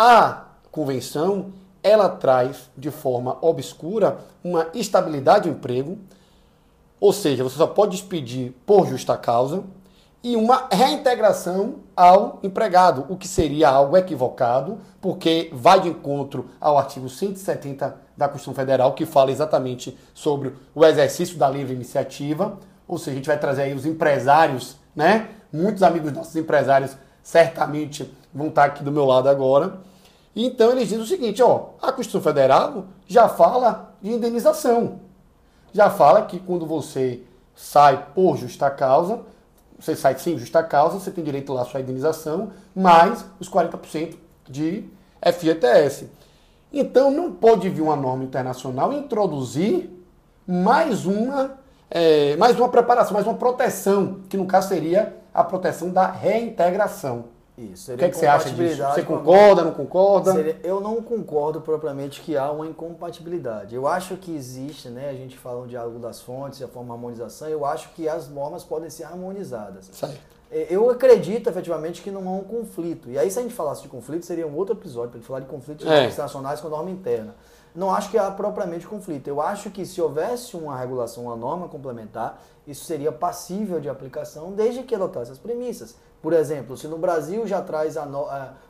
[0.03, 5.99] a convenção ela traz de forma obscura uma estabilidade do emprego,
[6.99, 9.63] ou seja, você só pode despedir por justa causa,
[10.23, 16.79] e uma reintegração ao empregado, o que seria algo equivocado, porque vai de encontro ao
[16.79, 22.97] artigo 170 da Constituição Federal, que fala exatamente sobre o exercício da livre iniciativa, ou
[22.97, 25.29] seja, a gente vai trazer aí os empresários, né?
[25.53, 29.90] Muitos amigos nossos empresários certamente vão estar aqui do meu lado agora.
[30.35, 34.99] Então eles dizem o seguinte, ó, a Constituição Federal já fala de indenização.
[35.73, 37.21] Já fala que quando você
[37.55, 39.21] sai por justa causa,
[39.79, 44.15] você sai sem justa causa, você tem direito lá à sua indenização, mais os 40%
[44.49, 44.85] de
[45.21, 46.09] FGTS.
[46.71, 49.89] Então não pode vir uma norma internacional introduzir
[50.47, 51.57] mais uma,
[51.89, 57.25] é, mais uma preparação, mais uma proteção, que no caso seria a proteção da reintegração.
[57.61, 57.93] Isso.
[57.93, 58.81] O que, é que você acha disso?
[58.81, 60.33] Você concorda, não concorda?
[60.33, 63.75] Seria, eu não concordo propriamente que há uma incompatibilidade.
[63.75, 65.09] Eu acho que existe, né?
[65.09, 67.47] A gente fala um diálogo das fontes, a forma de harmonização.
[67.47, 69.89] Eu acho que as normas podem ser harmonizadas.
[69.91, 70.19] Certo.
[70.51, 73.09] É, eu acredito efetivamente que não há um conflito.
[73.09, 75.45] E aí, se a gente falasse de conflito, seria um outro episódio para falar de
[75.45, 76.07] conflitos é.
[76.07, 77.35] internacionais com norma interna.
[77.73, 79.27] Não acho que há propriamente conflito.
[79.29, 84.51] Eu acho que se houvesse uma regulação, uma norma complementar, isso seria passível de aplicação
[84.51, 85.95] desde que adotasse as premissas.
[86.21, 87.95] Por exemplo, se no Brasil já traz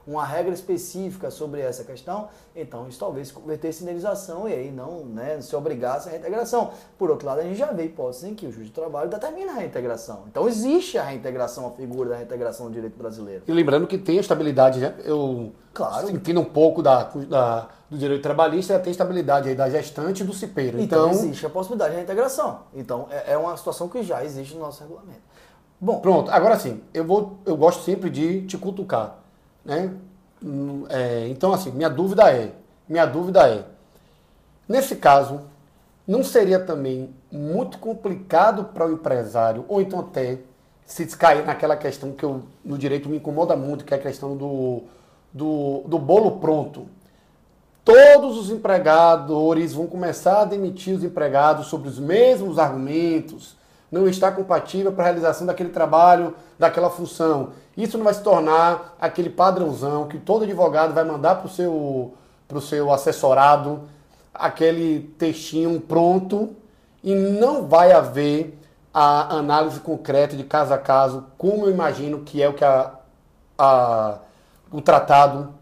[0.08, 5.42] uma regra específica sobre essa questão, então isso talvez convertesse indenização e aí não né,
[5.42, 6.72] se obrigasse a reintegração.
[6.98, 9.52] Por outro lado, a gente já vê hipóteses em que o juiz de trabalho determina
[9.52, 10.24] a reintegração.
[10.30, 13.44] Então existe a reintegração, a figura da reintegração no direito brasileiro.
[13.46, 14.96] E lembrando que tem estabilidade, né?
[15.04, 16.10] Eu claro.
[16.10, 20.34] entendo um pouco da, da, do direito trabalhista, tem estabilidade aí da gestante e do
[20.34, 20.80] cipeiro.
[20.80, 22.62] Então, então existe a possibilidade de reintegração.
[22.74, 25.32] Então é, é uma situação que já existe no nosso regulamento.
[25.84, 26.30] Bom, pronto.
[26.30, 29.18] Agora sim, eu vou, eu gosto sempre de te cutucar,
[29.66, 29.92] né?
[30.90, 32.52] É, então assim, minha dúvida é,
[32.88, 33.66] minha dúvida é,
[34.70, 35.42] nesse caso,
[36.08, 40.40] não seria também muito complicado para o empresário, ou então até
[40.86, 44.38] se cair naquela questão que eu, no direito me incomoda muito, que é a questão
[44.38, 44.84] do,
[45.34, 46.88] do, do bolo pronto.
[47.84, 53.56] Todos os empregadores vão começar a demitir os empregados sobre os mesmos argumentos,
[53.92, 57.50] não está compatível para a realização daquele trabalho, daquela função.
[57.76, 62.14] Isso não vai se tornar aquele padrãozão que todo advogado vai mandar para o seu,
[62.48, 63.82] para o seu assessorado
[64.34, 66.56] aquele textinho pronto
[67.04, 68.58] e não vai haver
[68.94, 72.94] a análise concreta de caso a caso, como eu imagino que é o que a,
[73.58, 74.20] a,
[74.72, 75.54] o tratado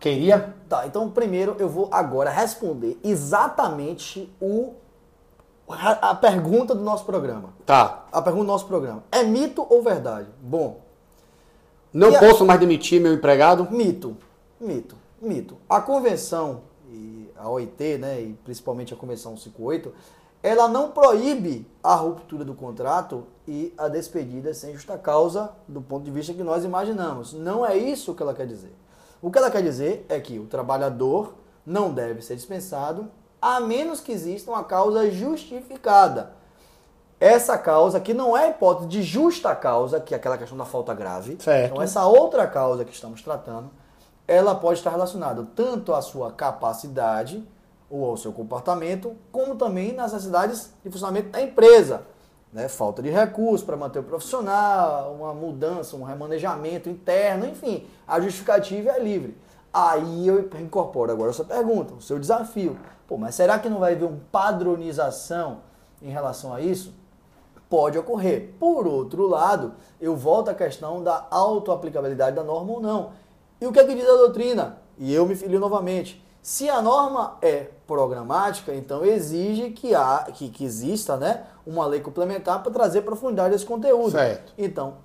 [0.00, 0.54] queria?
[0.68, 4.74] Tá, então primeiro eu vou agora responder exatamente o,
[5.68, 7.50] a pergunta do nosso programa.
[7.64, 8.04] Tá.
[8.12, 9.02] A pergunta do nosso programa.
[9.10, 10.28] É mito ou verdade?
[10.40, 10.80] Bom.
[11.92, 12.46] Não posso a...
[12.46, 13.68] mais demitir meu empregado?
[13.70, 14.16] Mito.
[14.60, 14.96] Mito.
[15.20, 15.56] Mito.
[15.68, 19.92] A convenção, e a OIT, né, e principalmente a convenção 58,
[20.42, 26.04] ela não proíbe a ruptura do contrato e a despedida sem justa causa do ponto
[26.04, 27.32] de vista que nós imaginamos.
[27.32, 28.74] Não é isso que ela quer dizer.
[29.22, 31.32] O que ela quer dizer é que o trabalhador
[31.64, 33.08] não deve ser dispensado
[33.44, 36.32] a menos que exista uma causa justificada.
[37.20, 40.64] Essa causa que não é a hipótese de justa causa, que é aquela questão da
[40.64, 41.36] falta grave.
[41.38, 41.72] Certo.
[41.72, 43.68] Então essa outra causa que estamos tratando,
[44.26, 47.46] ela pode estar relacionada tanto à sua capacidade
[47.90, 52.00] ou ao seu comportamento, como também nas necessidades de funcionamento da empresa.
[52.50, 52.66] Né?
[52.66, 58.88] Falta de recursos para manter o profissional, uma mudança, um remanejamento interno, enfim, a justificativa
[58.92, 59.36] é livre.
[59.74, 62.78] Aí eu incorporo agora essa pergunta, o seu desafio.
[63.08, 65.62] Pô, mas será que não vai haver uma padronização
[66.00, 66.94] em relação a isso?
[67.68, 68.54] Pode ocorrer.
[68.60, 73.10] Por outro lado, eu volto à questão da autoaplicabilidade da norma ou não.
[73.60, 74.78] E o que é que diz a doutrina?
[74.96, 76.24] E eu me filio novamente.
[76.40, 81.98] Se a norma é programática, então exige que, há, que, que exista né, uma lei
[81.98, 84.12] complementar para trazer profundidade desse conteúdo.
[84.12, 84.52] Certo.
[84.56, 84.98] Então,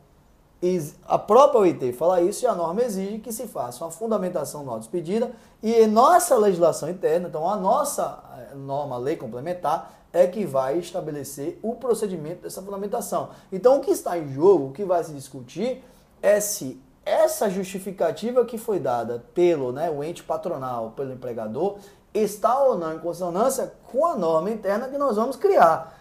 [1.07, 4.79] a própria OIT fala isso e a norma exige que se faça uma fundamentação nota
[4.79, 5.31] despedida
[5.63, 10.77] e em nossa legislação interna, então a nossa eh, norma, lei complementar, é que vai
[10.77, 13.29] estabelecer o procedimento dessa fundamentação.
[13.51, 15.83] Então, o que está em jogo, o que vai se discutir
[16.21, 21.77] é se essa justificativa que foi dada pelo né, o ente patronal, pelo empregador,
[22.13, 25.98] está ou não em consonância com a norma interna que nós vamos criar.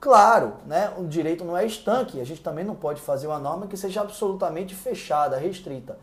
[0.00, 3.66] Claro, né, o direito não é estanque, a gente também não pode fazer uma norma
[3.66, 5.98] que seja absolutamente fechada, restrita.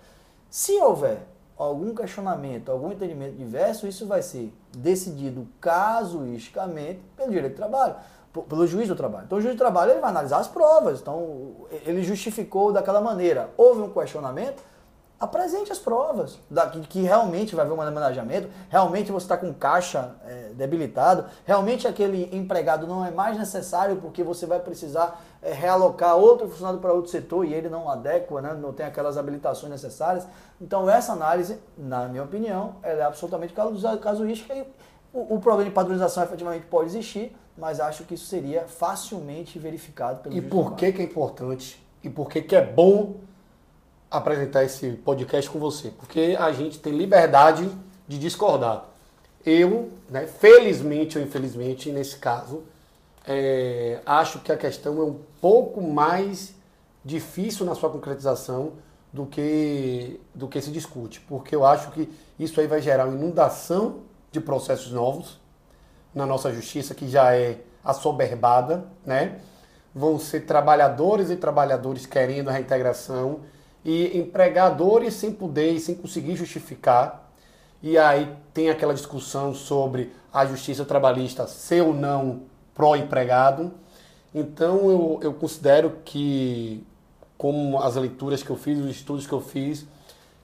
[0.49, 7.57] Se houver algum questionamento, algum entendimento diverso, isso vai ser decidido casuisticamente pelo direito do
[7.57, 7.95] trabalho
[8.43, 9.25] pelo juiz do trabalho.
[9.25, 10.99] Então o juiz do trabalho ele vai analisar as provas.
[10.99, 11.55] Então
[11.85, 13.49] ele justificou daquela maneira.
[13.57, 14.61] Houve um questionamento,
[15.19, 19.51] apresente as provas da, que, que, realmente vai haver um manejamento, realmente você está com
[19.53, 25.51] caixa é, debilitado, realmente aquele empregado não é mais necessário porque você vai precisar é,
[25.51, 29.71] realocar outro funcionário para outro setor e ele não adequa, né, não tem aquelas habilitações
[29.71, 30.27] necessárias.
[30.61, 33.53] Então essa análise, na minha opinião, ela é absolutamente
[33.99, 34.61] casuística e
[35.11, 40.19] o, o problema de padronização efetivamente pode existir, mas acho que isso seria facilmente verificado
[40.21, 43.15] pelo E por que, que é importante e por que, que é bom
[44.09, 45.89] apresentar esse podcast com você?
[45.89, 47.69] Porque a gente tem liberdade
[48.07, 48.85] de discordar.
[49.45, 52.63] Eu, né, felizmente ou infelizmente, nesse caso,
[53.25, 56.53] é, acho que a questão é um pouco mais
[57.03, 58.73] difícil na sua concretização
[59.11, 61.19] do que, do que se discute.
[61.21, 65.39] Porque eu acho que isso aí vai gerar uma inundação de processos novos
[66.13, 69.39] na nossa justiça, que já é assoberbada, né?
[69.93, 73.41] Vão ser trabalhadores e trabalhadores querendo a reintegração
[73.87, 77.31] e empregadores sem poder e sem conseguir justificar.
[77.81, 82.41] E aí tem aquela discussão sobre a justiça trabalhista ser ou não
[82.75, 83.71] pró-empregado.
[84.35, 86.85] Então eu, eu considero que,
[87.37, 89.87] como as leituras que eu fiz, os estudos que eu fiz,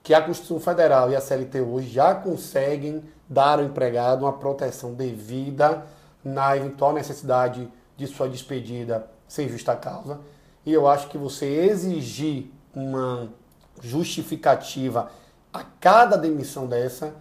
[0.01, 4.93] que a Constituição Federal e a CLT hoje já conseguem dar ao empregado uma proteção
[4.93, 5.85] devida
[6.23, 10.21] na eventual necessidade de sua despedida sem justa causa.
[10.65, 13.29] E eu acho que você exigir uma
[13.81, 15.11] justificativa
[15.51, 17.13] a cada demissão dessa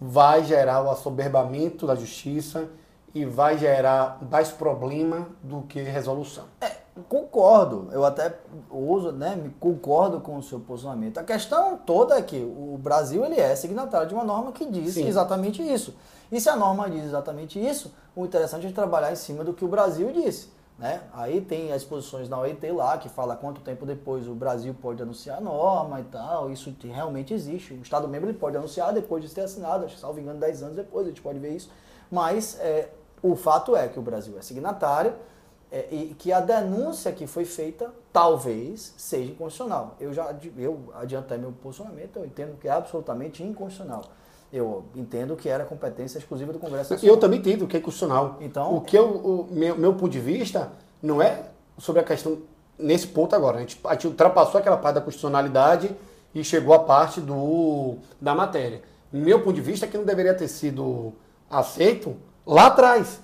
[0.00, 2.68] vai gerar o assoberbamento da justiça
[3.14, 6.44] e vai gerar mais problema do que resolução.
[6.60, 6.72] É,
[7.08, 8.34] concordo, eu até
[8.70, 11.18] uso, né, concordo com o seu posicionamento.
[11.18, 14.94] A questão toda é que o Brasil ele é signatário de uma norma que diz
[14.94, 15.06] Sim.
[15.06, 15.94] exatamente isso.
[16.32, 19.64] E se a norma diz exatamente isso, o interessante é trabalhar em cima do que
[19.64, 20.48] o Brasil disse.
[20.78, 21.02] Né?
[21.12, 25.00] Aí tem as posições na OIT lá, que fala quanto tempo depois o Brasil pode
[25.00, 26.50] anunciar a norma e tal.
[26.50, 27.74] Isso realmente existe.
[27.74, 30.62] O Estado membro ele pode anunciar depois de ter assinado, acho que, salvo engano, 10
[30.64, 31.70] anos depois, a gente pode ver isso.
[32.10, 32.90] Mas é,
[33.22, 35.14] o fato é que o Brasil é signatário
[35.70, 39.96] é, e que a denúncia que foi feita talvez seja inconstitucional.
[40.00, 44.04] Eu já eu adiantei meu posicionamento, eu entendo que é absolutamente inconstitucional.
[44.56, 47.16] Eu entendo que era competência exclusiva do Congresso Nacional.
[47.16, 48.38] Eu também entendo que é constitucional.
[48.40, 50.70] Então, o que eu, o meu, meu ponto de vista
[51.02, 52.38] não é sobre a questão
[52.78, 53.56] nesse ponto agora.
[53.56, 55.90] A gente, a gente ultrapassou aquela parte da constitucionalidade
[56.32, 58.80] e chegou à parte do, da matéria.
[59.12, 61.12] meu ponto de vista, que não deveria ter sido
[61.50, 63.20] aceito lá atrás.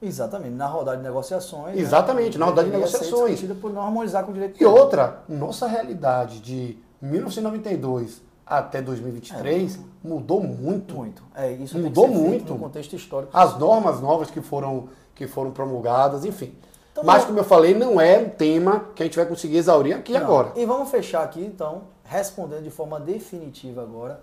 [0.00, 1.76] Exatamente, na rodada de negociações.
[1.76, 1.82] né?
[1.82, 3.42] Exatamente, na rodada de negociações.
[3.60, 10.42] por não harmonizar com o direito E outra, nossa realidade de 1992 até 2023 mudou
[10.42, 10.96] muito.
[10.96, 11.22] Muito.
[11.36, 12.52] É, isso Mudou muito.
[12.52, 13.30] no contexto histórico.
[13.32, 16.52] As normas novas que foram, que foram promulgadas, enfim.
[16.90, 19.96] Então, Mas, como eu falei, não é um tema que a gente vai conseguir exaurir
[19.96, 20.20] aqui Não.
[20.20, 20.52] agora.
[20.56, 24.20] E vamos fechar aqui, então, respondendo de forma definitiva agora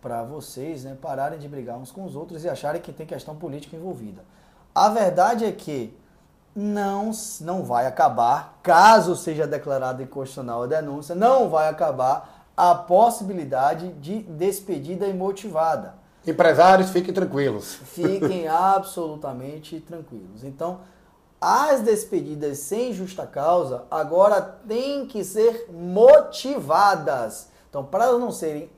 [0.00, 3.34] para vocês, né, pararem de brigar uns com os outros e acharem que tem questão
[3.34, 4.22] política envolvida.
[4.72, 5.96] A verdade é que
[6.54, 7.10] não,
[7.40, 14.20] não vai acabar, caso seja declarada inconstitucional a denúncia, não vai acabar a possibilidade de
[14.22, 15.94] despedida imotivada.
[16.26, 17.74] Empresários, fiquem tranquilos.
[17.74, 20.42] Fiquem absolutamente tranquilos.
[20.42, 20.80] Então,
[21.40, 27.50] as despedidas sem justa causa agora têm que ser motivadas.
[27.68, 28.70] Então, para não serem,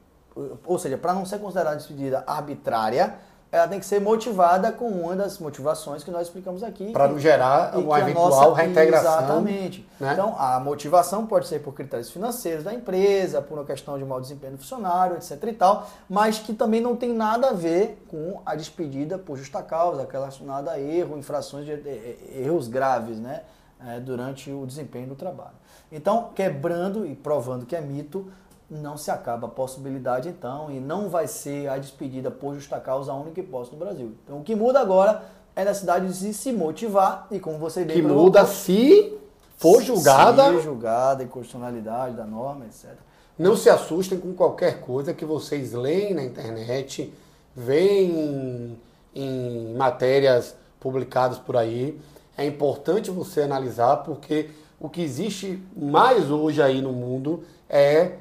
[0.64, 3.18] ou seja, para não ser considerada despedida arbitrária,
[3.56, 6.92] ela tem que ser motivada com uma das motivações que nós explicamos aqui.
[6.92, 9.18] Para não gerar uma eventual nossa- reintegração.
[9.18, 9.88] Exatamente.
[9.98, 10.12] né?
[10.12, 14.20] Então, a motivação pode ser por critérios financeiros da empresa, por uma questão de mau
[14.20, 18.40] desempenho do funcionário, etc e tal, mas que também não tem nada a ver com
[18.44, 23.42] a despedida por justa causa, relacionada a erro, infrações de eh, eh, erros graves, né,
[23.86, 25.56] eh, durante o desempenho do trabalho.
[25.90, 28.30] Então, quebrando e provando que é mito,
[28.68, 33.12] não se acaba a possibilidade então e não vai ser a despedida por justa causa
[33.12, 34.14] a única hipótese no Brasil.
[34.24, 35.24] Então, o que muda agora
[35.54, 39.16] é a necessidade de se motivar e como você bem que provocou, muda se
[39.56, 40.52] for julgada.
[40.52, 42.90] se julgada, inconstitucionalidade da norma, etc.
[43.38, 47.12] Não se assustem com qualquer coisa que vocês leem na internet,
[47.54, 48.78] veem
[49.14, 51.98] em matérias publicadas por aí.
[52.36, 58.16] É importante você analisar porque o que existe mais hoje aí no mundo é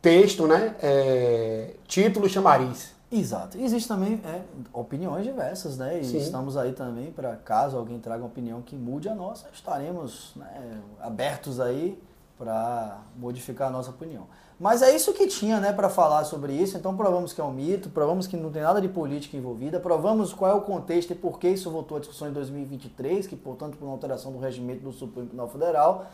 [0.00, 0.74] texto, né?
[0.82, 2.94] É, título chamariz.
[3.12, 3.58] Exato.
[3.58, 6.00] E existe também é, opiniões diversas, né?
[6.00, 6.18] E Sim.
[6.18, 10.80] estamos aí também para caso alguém traga uma opinião que mude a nossa, estaremos né,
[11.00, 12.00] abertos aí
[12.38, 14.26] para modificar a nossa opinião.
[14.60, 16.76] Mas é isso que tinha, né, para falar sobre isso.
[16.76, 20.32] Então provamos que é um mito, provamos que não tem nada de política envolvida, provamos
[20.32, 23.76] qual é o contexto e por que isso voltou à discussão em 2023, que portanto
[23.76, 26.06] por uma alteração do regimento do Supremo Tribunal Federal.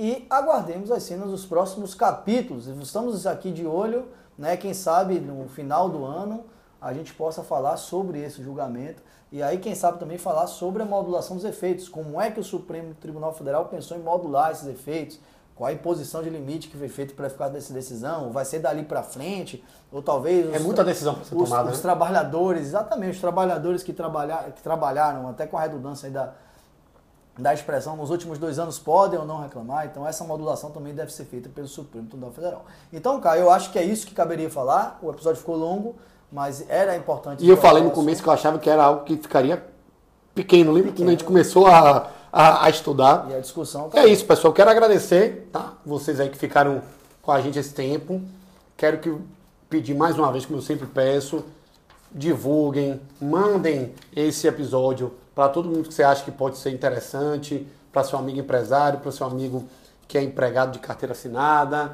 [0.00, 2.68] E aguardemos as cenas dos próximos capítulos.
[2.68, 4.06] Estamos aqui de olho,
[4.38, 4.56] né?
[4.56, 6.44] Quem sabe no final do ano
[6.80, 10.86] a gente possa falar sobre esse julgamento e aí quem sabe também falar sobre a
[10.86, 11.88] modulação dos efeitos.
[11.88, 15.18] Como é que o Supremo Tribunal Federal pensou em modular esses efeitos?
[15.56, 18.30] Qual a imposição de limite que foi feito para ficar dessa decisão?
[18.30, 19.64] Vai ser dali para frente?
[19.90, 21.82] Ou talvez os É muita decisão para ser os, tomada, os né?
[21.82, 26.34] trabalhadores, exatamente, os trabalhadores que, trabalhar, que trabalharam, até com a redundância da,
[27.38, 31.12] da expressão, nos últimos dois anos podem ou não reclamar, então essa modulação também deve
[31.12, 32.66] ser feita pelo Supremo Tribunal Federal.
[32.92, 35.94] Então, Caio, eu acho que é isso que caberia falar, o episódio ficou longo,
[36.32, 37.44] mas era importante...
[37.44, 39.64] E eu falei no começo que eu achava que era algo que ficaria
[40.34, 40.72] pequeno.
[40.72, 43.26] Lembra quando a gente começou a, a, a estudar?
[43.30, 43.88] E a discussão...
[43.88, 44.52] tá É isso, pessoal.
[44.52, 45.74] Quero agradecer, tá?
[45.86, 46.82] Vocês aí que ficaram
[47.22, 48.20] com a gente esse tempo.
[48.76, 49.16] Quero que
[49.70, 51.44] pedir mais uma vez, como eu sempre peço,
[52.12, 58.02] divulguem, mandem esse episódio para todo mundo que você acha que pode ser interessante, para
[58.02, 59.62] seu amigo empresário, para seu amigo
[60.08, 61.92] que é empregado de carteira assinada.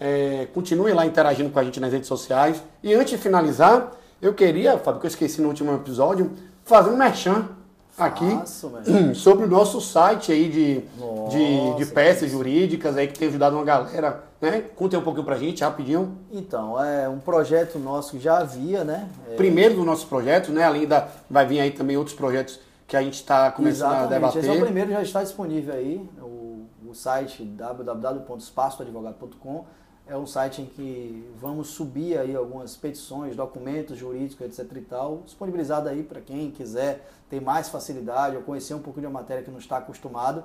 [0.00, 2.62] É, continue lá interagindo com a gente nas redes sociais.
[2.82, 6.32] E antes de finalizar, eu queria, Fábio, que eu esqueci no último episódio,
[6.64, 7.50] fazer um merchan
[7.98, 8.72] aqui Faço,
[9.14, 13.56] sobre o nosso site aí de, de, de Nossa, peças jurídicas aí que tem ajudado
[13.56, 14.64] uma galera, né?
[14.74, 16.16] Contem um pouquinho pra gente, rapidinho.
[16.32, 19.06] Então, é um projeto nosso que já havia, né?
[19.30, 20.64] É, Primeiro dos nossos projetos, né?
[20.64, 21.08] Além da.
[21.28, 24.38] Vai vir aí também outros projetos que a gente está começando a Exatamente.
[24.38, 24.72] Esse é o debater.
[24.72, 29.64] primeiro, já está disponível aí, o, o site www.espaçoadvogado.com.
[30.08, 35.22] É um site em que vamos subir aí algumas petições, documentos jurídicos, etc e tal,
[35.24, 39.42] disponibilizado aí para quem quiser ter mais facilidade ou conhecer um pouco de uma matéria
[39.42, 40.44] que não está acostumado,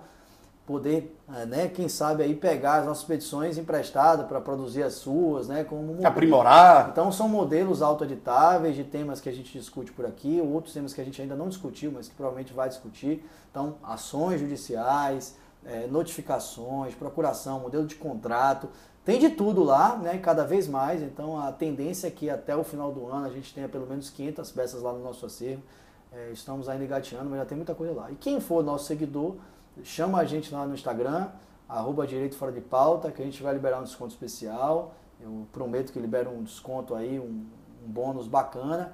[0.71, 5.47] poder, eh, né, quem sabe aí pegar as nossas petições emprestadas para produzir as suas,
[5.49, 6.89] né, como um- Aprimorar.
[6.91, 10.93] então são modelos autoeditáveis de temas que a gente discute por aqui, ou outros temas
[10.93, 13.23] que a gente ainda não discutiu, mas que provavelmente vai discutir.
[13.49, 18.69] Então, ações judiciais, eh, notificações, procuração, modelo de contrato.
[19.03, 20.17] Tem de tudo lá, né?
[20.19, 21.01] Cada vez mais.
[21.01, 24.09] Então, a tendência é que até o final do ano a gente tenha pelo menos
[24.09, 25.61] 500 peças lá no nosso acervo.
[26.13, 28.11] Eh, estamos ainda engateando, mas já tem muita coisa lá.
[28.11, 29.35] E quem for nosso seguidor,
[29.83, 31.29] chama a gente lá no Instagram,
[31.67, 34.93] arroba Direito Fora de Pauta, que a gente vai liberar um desconto especial.
[35.19, 37.45] Eu prometo que libero um desconto aí, um,
[37.85, 38.93] um bônus bacana.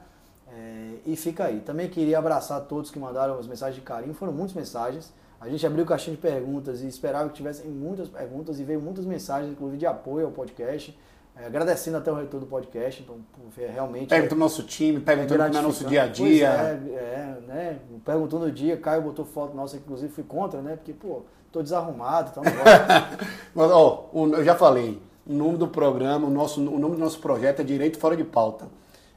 [0.49, 1.59] É, e fica aí.
[1.61, 4.13] Também queria abraçar todos que mandaram as mensagens de carinho.
[4.13, 5.13] Foram muitas mensagens.
[5.39, 9.05] A gente abriu caixinha de perguntas e esperava que tivessem muitas perguntas e veio muitas
[9.05, 10.97] mensagens, inclusive de apoio ao podcast.
[11.39, 13.17] É, agradecendo até o retorno do podcast, então
[13.59, 14.07] é realmente.
[14.07, 16.47] Pergunta o nosso time, perguntando como é nosso dia a dia.
[16.47, 17.79] É, é, né?
[18.03, 20.75] Perguntou no dia, Caio botou foto nossa, inclusive fui contra, né?
[20.75, 21.21] Porque, pô,
[21.51, 22.51] tô desarrumado, então não
[23.53, 27.19] Mas, ó, eu já falei, o nome do programa, o, nosso, o nome do nosso
[27.19, 28.67] projeto é Direito Fora de Pauta.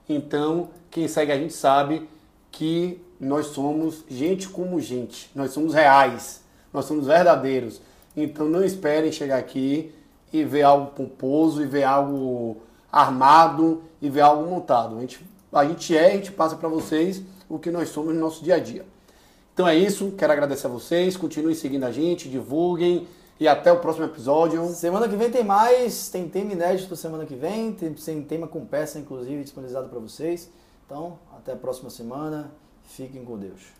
[0.07, 2.07] Então, quem segue a gente sabe
[2.51, 6.43] que nós somos gente como gente, nós somos reais,
[6.73, 7.81] nós somos verdadeiros.
[8.17, 9.95] Então não esperem chegar aqui
[10.33, 12.59] e ver algo pomposo, e ver algo
[12.91, 14.97] armado, e ver algo montado.
[14.97, 18.21] A gente, a gente é, a gente passa para vocês o que nós somos no
[18.21, 18.85] nosso dia a dia.
[19.53, 23.07] Então é isso, quero agradecer a vocês, continuem seguindo a gente, divulguem
[23.39, 24.67] e até o próximo episódio.
[24.69, 28.65] Semana que vem tem mais, tem tema inédito semana que vem, tem, tem tema com
[28.65, 30.51] peça inclusive disponibilizado para vocês.
[30.87, 32.51] Então, até a próxima semana.
[32.83, 33.80] Fiquem com Deus.